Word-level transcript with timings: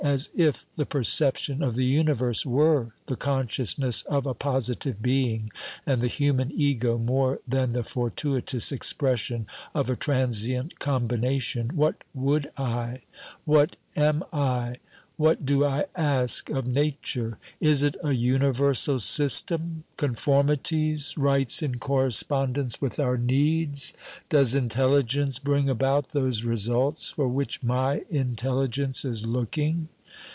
As 0.03 0.31
if 0.35 0.65
the 0.77 0.85
perception 0.87 1.61
of 1.61 1.75
the 1.75 1.85
universe 1.85 2.43
were 2.43 2.95
the 3.05 3.15
consciousness 3.15 4.01
of 4.01 4.25
a 4.25 4.33
positive 4.33 4.99
being, 4.99 5.51
and 5.85 6.01
the 6.01 6.07
human 6.07 6.49
ego 6.51 6.97
more 6.97 7.39
than 7.47 7.73
the 7.73 7.83
fortuitous 7.83 8.71
expression 8.71 9.45
of 9.75 9.91
a 9.91 9.95
transient 9.95 10.79
combination! 10.79 11.69
What 11.75 12.03
would 12.15 12.49
I? 12.57 13.03
What 13.45 13.75
am 13.95 14.23
I? 14.33 14.77
What 15.17 15.45
do 15.45 15.63
I 15.63 15.85
ask 15.95 16.49
of 16.49 16.65
Nature? 16.65 17.37
Is 17.59 17.83
it 17.83 17.95
a 18.03 18.13
universal 18.13 18.99
system, 18.99 19.83
conformities, 19.95 21.15
rights 21.15 21.61
in 21.61 21.77
correspondence 21.77 22.81
with 22.81 22.99
our 22.99 23.17
needs? 23.19 23.93
Does 24.29 24.55
intelligence 24.55 25.37
bring 25.37 25.69
about 25.69 26.09
those 26.09 26.43
results 26.43 27.09
for 27.11 27.27
which 27.27 27.61
my 27.61 28.01
intelligence 28.09 29.05
is 29.05 29.27
looking? 29.27 29.89